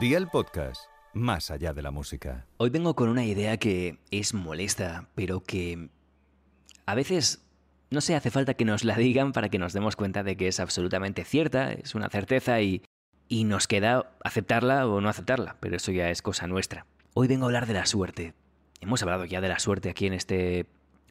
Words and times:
Día 0.00 0.16
el 0.16 0.28
podcast, 0.28 0.84
más 1.12 1.50
allá 1.50 1.74
de 1.74 1.82
la 1.82 1.90
música. 1.90 2.46
Hoy 2.56 2.70
vengo 2.70 2.96
con 2.96 3.10
una 3.10 3.26
idea 3.26 3.58
que 3.58 3.98
es 4.10 4.32
molesta, 4.32 5.10
pero 5.14 5.42
que 5.42 5.90
a 6.86 6.94
veces 6.94 7.44
no 7.90 8.00
se 8.00 8.14
hace 8.14 8.30
falta 8.30 8.54
que 8.54 8.64
nos 8.64 8.82
la 8.82 8.96
digan 8.96 9.32
para 9.32 9.50
que 9.50 9.58
nos 9.58 9.74
demos 9.74 9.96
cuenta 9.96 10.22
de 10.22 10.38
que 10.38 10.48
es 10.48 10.58
absolutamente 10.58 11.26
cierta, 11.26 11.72
es 11.72 11.94
una 11.94 12.08
certeza 12.08 12.62
y, 12.62 12.82
y 13.28 13.44
nos 13.44 13.66
queda 13.66 14.10
aceptarla 14.24 14.86
o 14.86 15.02
no 15.02 15.10
aceptarla, 15.10 15.58
pero 15.60 15.76
eso 15.76 15.92
ya 15.92 16.08
es 16.08 16.22
cosa 16.22 16.46
nuestra. 16.46 16.86
Hoy 17.12 17.28
vengo 17.28 17.44
a 17.44 17.48
hablar 17.48 17.66
de 17.66 17.74
la 17.74 17.84
suerte. 17.84 18.32
Hemos 18.80 19.02
hablado 19.02 19.26
ya 19.26 19.42
de 19.42 19.48
la 19.50 19.58
suerte 19.58 19.90
aquí 19.90 20.06
en 20.06 20.14
este 20.14 20.64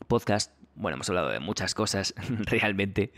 podcast. 0.07 0.51
Bueno, 0.73 0.95
hemos 0.95 1.09
hablado 1.09 1.29
de 1.29 1.39
muchas 1.39 1.75
cosas 1.75 2.15
realmente, 2.27 3.13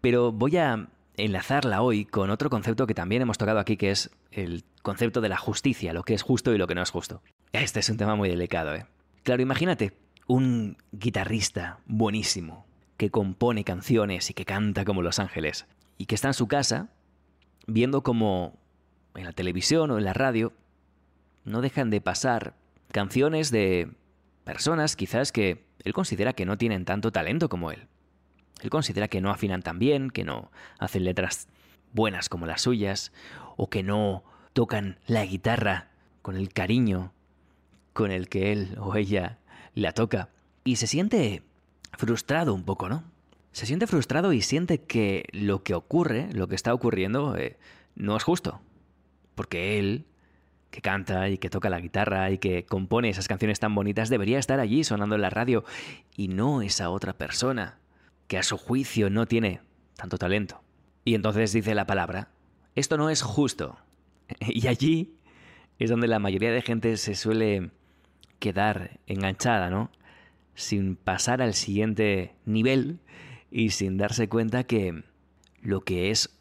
pero 0.00 0.30
voy 0.30 0.58
a 0.58 0.90
enlazarla 1.16 1.82
hoy 1.82 2.04
con 2.04 2.30
otro 2.30 2.50
concepto 2.50 2.86
que 2.86 2.94
también 2.94 3.22
hemos 3.22 3.38
tocado 3.38 3.58
aquí, 3.58 3.76
que 3.76 3.90
es 3.90 4.10
el 4.30 4.64
concepto 4.82 5.20
de 5.20 5.28
la 5.28 5.36
justicia, 5.36 5.92
lo 5.92 6.02
que 6.02 6.14
es 6.14 6.22
justo 6.22 6.54
y 6.54 6.58
lo 6.58 6.66
que 6.66 6.74
no 6.74 6.82
es 6.82 6.90
justo. 6.90 7.22
Este 7.52 7.80
es 7.80 7.88
un 7.90 7.96
tema 7.96 8.16
muy 8.16 8.28
delicado, 8.28 8.74
¿eh? 8.74 8.86
Claro, 9.22 9.42
imagínate 9.42 9.96
un 10.26 10.76
guitarrista 10.92 11.78
buenísimo 11.86 12.66
que 12.96 13.10
compone 13.10 13.64
canciones 13.64 14.30
y 14.30 14.34
que 14.34 14.44
canta 14.44 14.84
como 14.84 15.02
Los 15.02 15.18
Ángeles 15.18 15.66
y 15.98 16.06
que 16.06 16.14
está 16.14 16.28
en 16.28 16.34
su 16.34 16.48
casa 16.48 16.88
viendo 17.66 18.02
como 18.02 18.58
en 19.14 19.24
la 19.24 19.32
televisión 19.32 19.90
o 19.90 19.98
en 19.98 20.04
la 20.04 20.12
radio 20.12 20.52
no 21.44 21.60
dejan 21.60 21.90
de 21.90 22.00
pasar 22.00 22.54
canciones 22.90 23.50
de 23.50 23.90
personas 24.44 24.96
quizás 24.96 25.32
que 25.32 25.64
él 25.84 25.92
considera 25.92 26.32
que 26.32 26.46
no 26.46 26.58
tienen 26.58 26.84
tanto 26.84 27.12
talento 27.12 27.48
como 27.48 27.70
él. 27.70 27.88
Él 28.62 28.70
considera 28.70 29.08
que 29.08 29.20
no 29.20 29.30
afinan 29.30 29.62
tan 29.62 29.78
bien, 29.78 30.10
que 30.10 30.24
no 30.24 30.50
hacen 30.78 31.04
letras 31.04 31.48
buenas 31.92 32.28
como 32.28 32.46
las 32.46 32.62
suyas, 32.62 33.12
o 33.56 33.68
que 33.68 33.82
no 33.82 34.24
tocan 34.52 34.98
la 35.06 35.24
guitarra 35.24 35.88
con 36.22 36.36
el 36.36 36.52
cariño 36.52 37.12
con 37.92 38.10
el 38.10 38.28
que 38.28 38.52
él 38.52 38.76
o 38.78 38.94
ella 38.96 39.38
la 39.74 39.92
toca. 39.92 40.30
Y 40.64 40.76
se 40.76 40.86
siente 40.86 41.42
frustrado 41.92 42.54
un 42.54 42.64
poco, 42.64 42.88
¿no? 42.88 43.04
Se 43.52 43.66
siente 43.66 43.86
frustrado 43.86 44.32
y 44.32 44.40
siente 44.40 44.80
que 44.80 45.26
lo 45.32 45.62
que 45.62 45.74
ocurre, 45.74 46.32
lo 46.32 46.48
que 46.48 46.54
está 46.54 46.72
ocurriendo, 46.72 47.36
eh, 47.36 47.58
no 47.94 48.16
es 48.16 48.22
justo. 48.22 48.62
Porque 49.34 49.78
él, 49.78 50.06
que 50.70 50.80
canta 50.80 51.28
y 51.28 51.36
que 51.36 51.50
toca 51.50 51.68
la 51.68 51.80
guitarra 51.80 52.30
y 52.30 52.38
que 52.38 52.64
compone 52.64 53.10
esas 53.10 53.28
canciones 53.28 53.60
tan 53.60 53.74
bonitas, 53.74 54.08
debería 54.08 54.38
estar 54.38 54.58
allí 54.58 54.84
sonando 54.84 55.16
en 55.16 55.22
la 55.22 55.30
radio 55.30 55.64
y 56.16 56.28
no 56.28 56.62
esa 56.62 56.88
otra 56.88 57.12
persona 57.12 57.81
que 58.32 58.38
a 58.38 58.42
su 58.42 58.56
juicio 58.56 59.10
no 59.10 59.26
tiene 59.26 59.60
tanto 59.94 60.16
talento. 60.16 60.62
Y 61.04 61.14
entonces 61.14 61.52
dice 61.52 61.74
la 61.74 61.86
palabra, 61.86 62.30
esto 62.74 62.96
no 62.96 63.10
es 63.10 63.20
justo. 63.20 63.76
Y 64.48 64.68
allí 64.68 65.18
es 65.78 65.90
donde 65.90 66.08
la 66.08 66.18
mayoría 66.18 66.50
de 66.50 66.62
gente 66.62 66.96
se 66.96 67.14
suele 67.14 67.72
quedar 68.38 69.00
enganchada, 69.06 69.68
¿no? 69.68 69.90
Sin 70.54 70.96
pasar 70.96 71.42
al 71.42 71.52
siguiente 71.52 72.34
nivel 72.46 73.00
y 73.50 73.68
sin 73.68 73.98
darse 73.98 74.30
cuenta 74.30 74.64
que 74.64 75.04
lo 75.60 75.82
que 75.82 76.10
es 76.10 76.34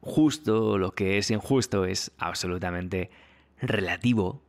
justo, 0.00 0.76
lo 0.76 0.90
que 0.90 1.18
es 1.18 1.30
injusto 1.30 1.84
es 1.84 2.10
absolutamente 2.18 3.12
relativo, 3.60 4.42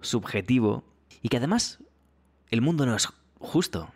subjetivo 0.00 0.82
y 1.22 1.28
que 1.28 1.36
además 1.36 1.78
el 2.50 2.60
mundo 2.60 2.86
no 2.86 2.96
es 2.96 3.06
justo, 3.38 3.92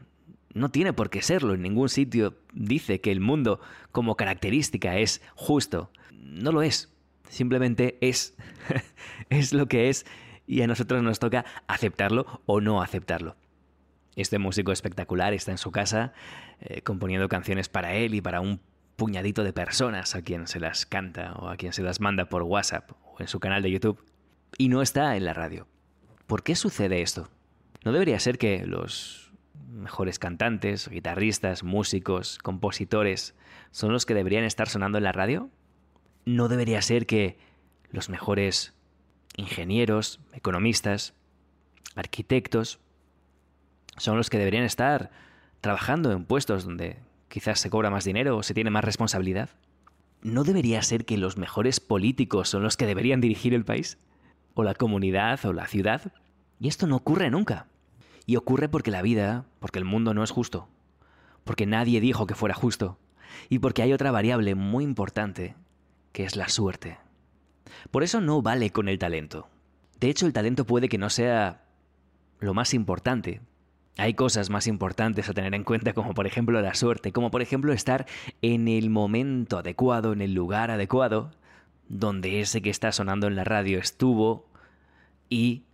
no 0.54 0.70
tiene 0.70 0.92
por 0.92 1.10
qué 1.10 1.22
serlo. 1.22 1.54
En 1.54 1.62
ningún 1.62 1.88
sitio 1.88 2.38
dice 2.52 3.00
que 3.00 3.12
el 3.12 3.20
mundo 3.20 3.60
como 3.90 4.16
característica 4.16 4.98
es 4.98 5.22
justo. 5.34 5.90
No 6.12 6.52
lo 6.52 6.62
es. 6.62 6.92
Simplemente 7.28 7.98
es. 8.00 8.36
es 9.30 9.52
lo 9.52 9.66
que 9.66 9.88
es 9.88 10.06
y 10.46 10.62
a 10.62 10.66
nosotros 10.66 11.02
nos 11.02 11.18
toca 11.18 11.44
aceptarlo 11.66 12.42
o 12.46 12.60
no 12.60 12.82
aceptarlo. 12.82 13.36
Este 14.16 14.38
músico 14.38 14.72
espectacular 14.72 15.32
está 15.32 15.50
en 15.50 15.58
su 15.58 15.70
casa 15.70 16.12
eh, 16.60 16.82
componiendo 16.82 17.28
canciones 17.28 17.68
para 17.68 17.94
él 17.94 18.14
y 18.14 18.20
para 18.20 18.40
un 18.40 18.60
puñadito 18.96 19.44
de 19.44 19.52
personas 19.52 20.14
a 20.14 20.22
quien 20.22 20.46
se 20.46 20.60
las 20.60 20.84
canta 20.84 21.32
o 21.34 21.48
a 21.48 21.56
quien 21.56 21.72
se 21.72 21.82
las 21.82 22.00
manda 22.00 22.26
por 22.26 22.42
WhatsApp 22.42 22.90
o 23.04 23.16
en 23.20 23.28
su 23.28 23.40
canal 23.40 23.62
de 23.62 23.70
YouTube. 23.70 24.04
Y 24.58 24.68
no 24.68 24.82
está 24.82 25.16
en 25.16 25.24
la 25.24 25.32
radio. 25.32 25.66
¿Por 26.26 26.42
qué 26.42 26.54
sucede 26.54 27.00
esto? 27.00 27.30
¿No 27.84 27.92
debería 27.92 28.20
ser 28.20 28.36
que 28.36 28.66
los 28.66 29.31
mejores 29.54 30.18
cantantes, 30.18 30.88
guitarristas, 30.88 31.62
músicos, 31.62 32.38
compositores, 32.38 33.34
son 33.70 33.92
los 33.92 34.06
que 34.06 34.14
deberían 34.14 34.44
estar 34.44 34.68
sonando 34.68 34.98
en 34.98 35.04
la 35.04 35.12
radio? 35.12 35.50
¿No 36.24 36.48
debería 36.48 36.82
ser 36.82 37.06
que 37.06 37.38
los 37.90 38.08
mejores 38.08 38.74
ingenieros, 39.36 40.20
economistas, 40.32 41.14
arquitectos, 41.94 42.80
son 43.96 44.16
los 44.16 44.30
que 44.30 44.38
deberían 44.38 44.64
estar 44.64 45.10
trabajando 45.60 46.12
en 46.12 46.24
puestos 46.24 46.64
donde 46.64 46.98
quizás 47.28 47.60
se 47.60 47.70
cobra 47.70 47.90
más 47.90 48.04
dinero 48.04 48.36
o 48.36 48.42
se 48.42 48.54
tiene 48.54 48.70
más 48.70 48.84
responsabilidad? 48.84 49.50
¿No 50.22 50.44
debería 50.44 50.82
ser 50.82 51.04
que 51.04 51.18
los 51.18 51.36
mejores 51.36 51.80
políticos 51.80 52.48
son 52.48 52.62
los 52.62 52.76
que 52.76 52.86
deberían 52.86 53.20
dirigir 53.20 53.54
el 53.54 53.64
país? 53.64 53.98
¿O 54.54 54.62
la 54.62 54.74
comunidad 54.74 55.44
o 55.44 55.52
la 55.52 55.66
ciudad? 55.66 56.12
Y 56.60 56.68
esto 56.68 56.86
no 56.86 56.96
ocurre 56.96 57.30
nunca. 57.30 57.66
Y 58.26 58.36
ocurre 58.36 58.68
porque 58.68 58.90
la 58.90 59.02
vida, 59.02 59.46
porque 59.58 59.78
el 59.78 59.84
mundo 59.84 60.14
no 60.14 60.22
es 60.22 60.30
justo, 60.30 60.68
porque 61.44 61.66
nadie 61.66 62.00
dijo 62.00 62.26
que 62.26 62.34
fuera 62.34 62.54
justo, 62.54 62.98
y 63.48 63.58
porque 63.58 63.82
hay 63.82 63.92
otra 63.92 64.10
variable 64.10 64.54
muy 64.54 64.84
importante, 64.84 65.56
que 66.12 66.24
es 66.24 66.36
la 66.36 66.48
suerte. 66.48 66.98
Por 67.90 68.02
eso 68.02 68.20
no 68.20 68.42
vale 68.42 68.70
con 68.70 68.88
el 68.88 68.98
talento. 68.98 69.48
De 69.98 70.08
hecho, 70.10 70.26
el 70.26 70.32
talento 70.32 70.66
puede 70.66 70.88
que 70.88 70.98
no 70.98 71.10
sea 71.10 71.64
lo 72.40 72.54
más 72.54 72.74
importante. 72.74 73.40
Hay 73.98 74.14
cosas 74.14 74.50
más 74.50 74.66
importantes 74.66 75.28
a 75.28 75.34
tener 75.34 75.54
en 75.54 75.64
cuenta, 75.64 75.92
como 75.92 76.14
por 76.14 76.26
ejemplo 76.26 76.60
la 76.60 76.74
suerte, 76.74 77.12
como 77.12 77.30
por 77.30 77.42
ejemplo 77.42 77.72
estar 77.72 78.06
en 78.40 78.68
el 78.68 78.90
momento 78.90 79.58
adecuado, 79.58 80.12
en 80.12 80.22
el 80.22 80.32
lugar 80.32 80.70
adecuado, 80.70 81.30
donde 81.88 82.40
ese 82.40 82.62
que 82.62 82.70
está 82.70 82.90
sonando 82.90 83.26
en 83.26 83.36
la 83.36 83.44
radio 83.44 83.78
estuvo 83.78 84.48
y 85.28 85.64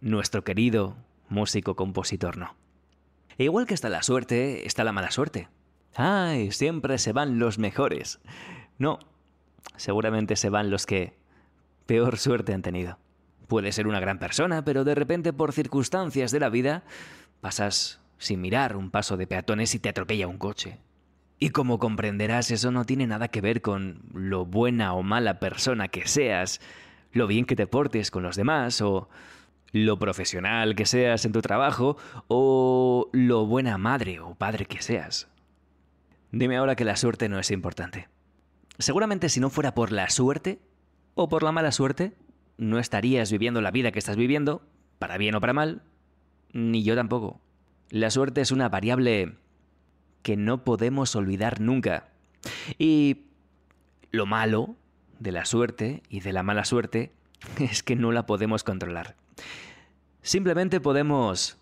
nuestro 0.00 0.44
querido 0.44 0.96
músico, 1.32 1.74
compositor, 1.74 2.36
no. 2.36 2.54
E 3.38 3.44
igual 3.44 3.66
que 3.66 3.74
está 3.74 3.88
la 3.88 4.02
suerte, 4.02 4.66
está 4.66 4.84
la 4.84 4.92
mala 4.92 5.10
suerte. 5.10 5.48
¡Ay! 5.94 6.52
Siempre 6.52 6.98
se 6.98 7.12
van 7.12 7.38
los 7.38 7.58
mejores. 7.58 8.20
No, 8.78 8.98
seguramente 9.76 10.36
se 10.36 10.50
van 10.50 10.70
los 10.70 10.86
que 10.86 11.16
peor 11.86 12.18
suerte 12.18 12.54
han 12.54 12.62
tenido. 12.62 12.98
Puede 13.48 13.72
ser 13.72 13.86
una 13.86 14.00
gran 14.00 14.18
persona, 14.18 14.64
pero 14.64 14.84
de 14.84 14.94
repente 14.94 15.32
por 15.32 15.52
circunstancias 15.52 16.30
de 16.30 16.40
la 16.40 16.48
vida 16.48 16.84
pasas 17.40 18.00
sin 18.18 18.40
mirar 18.40 18.76
un 18.76 18.90
paso 18.90 19.16
de 19.16 19.26
peatones 19.26 19.74
y 19.74 19.78
te 19.78 19.88
atropella 19.88 20.28
un 20.28 20.38
coche. 20.38 20.78
Y 21.38 21.50
como 21.50 21.78
comprenderás, 21.80 22.52
eso 22.52 22.70
no 22.70 22.84
tiene 22.84 23.06
nada 23.06 23.28
que 23.28 23.40
ver 23.40 23.62
con 23.62 24.02
lo 24.14 24.46
buena 24.46 24.94
o 24.94 25.02
mala 25.02 25.40
persona 25.40 25.88
que 25.88 26.06
seas, 26.06 26.60
lo 27.10 27.26
bien 27.26 27.44
que 27.44 27.56
te 27.56 27.66
portes 27.66 28.12
con 28.12 28.22
los 28.22 28.36
demás 28.36 28.80
o 28.80 29.08
lo 29.72 29.98
profesional 29.98 30.74
que 30.74 30.86
seas 30.86 31.24
en 31.24 31.32
tu 31.32 31.40
trabajo 31.40 31.96
o 32.28 33.08
lo 33.12 33.46
buena 33.46 33.78
madre 33.78 34.20
o 34.20 34.34
padre 34.34 34.66
que 34.66 34.82
seas. 34.82 35.28
Dime 36.30 36.56
ahora 36.56 36.76
que 36.76 36.84
la 36.84 36.96
suerte 36.96 37.28
no 37.28 37.38
es 37.38 37.50
importante. 37.50 38.08
Seguramente 38.78 39.28
si 39.28 39.40
no 39.40 39.50
fuera 39.50 39.74
por 39.74 39.92
la 39.92 40.08
suerte 40.10 40.60
o 41.14 41.28
por 41.28 41.42
la 41.42 41.52
mala 41.52 41.72
suerte, 41.72 42.14
no 42.56 42.78
estarías 42.78 43.30
viviendo 43.30 43.60
la 43.60 43.70
vida 43.70 43.92
que 43.92 43.98
estás 43.98 44.16
viviendo, 44.16 44.62
para 44.98 45.18
bien 45.18 45.34
o 45.34 45.40
para 45.40 45.52
mal, 45.52 45.82
ni 46.52 46.82
yo 46.82 46.94
tampoco. 46.94 47.40
La 47.90 48.10
suerte 48.10 48.40
es 48.40 48.52
una 48.52 48.68
variable 48.68 49.36
que 50.22 50.36
no 50.36 50.64
podemos 50.64 51.14
olvidar 51.16 51.60
nunca. 51.60 52.08
Y 52.78 53.26
lo 54.10 54.26
malo 54.26 54.76
de 55.18 55.32
la 55.32 55.44
suerte 55.44 56.02
y 56.08 56.20
de 56.20 56.32
la 56.32 56.42
mala 56.42 56.64
suerte 56.64 57.12
es 57.58 57.82
que 57.82 57.96
no 57.96 58.12
la 58.12 58.26
podemos 58.26 58.64
controlar. 58.64 59.16
Simplemente 60.22 60.80
podemos 60.80 61.58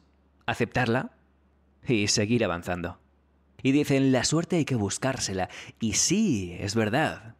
aceptarla 0.46 1.12
y 1.86 2.08
seguir 2.08 2.44
avanzando. 2.44 2.98
Y 3.62 3.72
dicen, 3.72 4.12
la 4.12 4.24
suerte 4.24 4.56
hay 4.56 4.64
que 4.64 4.74
buscársela. 4.74 5.48
Y 5.80 5.94
sí, 5.94 6.56
es 6.58 6.74
verdad. 6.74 7.34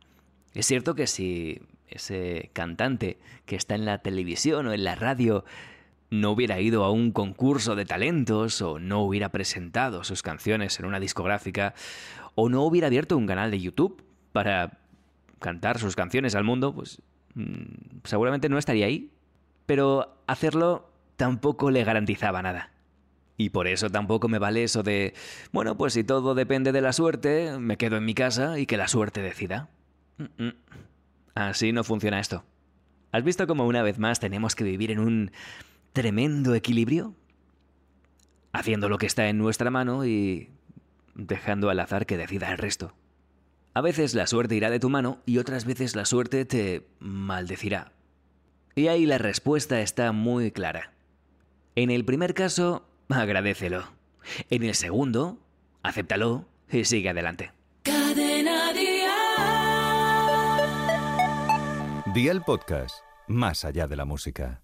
Es 0.54 0.66
cierto 0.66 0.94
que 0.94 1.06
si 1.06 1.62
ese 1.88 2.50
cantante 2.52 3.18
que 3.46 3.56
está 3.56 3.74
en 3.74 3.84
la 3.84 3.98
televisión 3.98 4.66
o 4.66 4.72
en 4.72 4.84
la 4.84 4.94
radio 4.94 5.44
no 6.10 6.32
hubiera 6.32 6.60
ido 6.60 6.84
a 6.84 6.90
un 6.90 7.12
concurso 7.12 7.76
de 7.76 7.84
talentos 7.84 8.60
o 8.62 8.78
no 8.78 9.00
hubiera 9.02 9.30
presentado 9.30 10.04
sus 10.04 10.22
canciones 10.22 10.78
en 10.80 10.86
una 10.86 11.00
discográfica 11.00 11.74
o 12.34 12.48
no 12.48 12.62
hubiera 12.62 12.88
abierto 12.88 13.16
un 13.16 13.26
canal 13.26 13.50
de 13.50 13.60
YouTube 13.60 14.02
para 14.32 14.78
cantar 15.38 15.78
sus 15.78 15.96
canciones 15.96 16.34
al 16.34 16.44
mundo, 16.44 16.74
pues 16.74 17.00
mm, 17.34 18.00
seguramente 18.04 18.48
no 18.48 18.58
estaría 18.58 18.86
ahí. 18.86 19.10
Pero 19.70 20.20
hacerlo 20.26 20.90
tampoco 21.14 21.70
le 21.70 21.84
garantizaba 21.84 22.42
nada. 22.42 22.72
Y 23.36 23.50
por 23.50 23.68
eso 23.68 23.88
tampoco 23.88 24.26
me 24.26 24.40
vale 24.40 24.64
eso 24.64 24.82
de, 24.82 25.14
bueno, 25.52 25.76
pues 25.76 25.92
si 25.92 26.02
todo 26.02 26.34
depende 26.34 26.72
de 26.72 26.80
la 26.80 26.92
suerte, 26.92 27.56
me 27.56 27.76
quedo 27.76 27.96
en 27.98 28.04
mi 28.04 28.12
casa 28.12 28.58
y 28.58 28.66
que 28.66 28.76
la 28.76 28.88
suerte 28.88 29.22
decida. 29.22 29.70
Así 31.36 31.70
no 31.70 31.84
funciona 31.84 32.18
esto. 32.18 32.42
¿Has 33.12 33.22
visto 33.22 33.46
cómo 33.46 33.64
una 33.64 33.84
vez 33.84 34.00
más 34.00 34.18
tenemos 34.18 34.56
que 34.56 34.64
vivir 34.64 34.90
en 34.90 34.98
un 34.98 35.30
tremendo 35.92 36.56
equilibrio? 36.56 37.14
Haciendo 38.52 38.88
lo 38.88 38.98
que 38.98 39.06
está 39.06 39.28
en 39.28 39.38
nuestra 39.38 39.70
mano 39.70 40.04
y 40.04 40.50
dejando 41.14 41.70
al 41.70 41.78
azar 41.78 42.06
que 42.06 42.16
decida 42.16 42.50
el 42.50 42.58
resto. 42.58 42.92
A 43.74 43.82
veces 43.82 44.14
la 44.14 44.26
suerte 44.26 44.56
irá 44.56 44.68
de 44.68 44.80
tu 44.80 44.90
mano 44.90 45.20
y 45.26 45.38
otras 45.38 45.64
veces 45.64 45.94
la 45.94 46.06
suerte 46.06 46.44
te 46.44 46.88
maldecirá. 46.98 47.92
Y 48.74 48.88
ahí 48.88 49.06
la 49.06 49.18
respuesta 49.18 49.80
está 49.80 50.12
muy 50.12 50.52
clara. 50.52 50.92
En 51.74 51.90
el 51.90 52.04
primer 52.04 52.34
caso, 52.34 52.86
agradecelo. 53.08 53.84
En 54.48 54.62
el 54.62 54.74
segundo, 54.74 55.38
acéptalo 55.82 56.46
y 56.70 56.84
sigue 56.84 57.10
adelante. 57.10 57.52
Cadena 57.82 58.72
Día 62.14 62.32
el 62.32 62.42
podcast, 62.42 62.96
más 63.28 63.64
allá 63.64 63.86
de 63.86 63.96
la 63.96 64.04
música. 64.04 64.62